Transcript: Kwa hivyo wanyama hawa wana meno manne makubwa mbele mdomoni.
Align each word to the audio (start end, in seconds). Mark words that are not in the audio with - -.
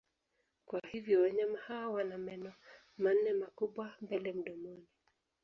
Kwa 0.65 0.81
hivyo 0.91 1.21
wanyama 1.21 1.57
hawa 1.57 1.93
wana 1.93 2.17
meno 2.17 2.53
manne 2.97 3.33
makubwa 3.33 3.93
mbele 4.01 4.33
mdomoni. 4.33 4.87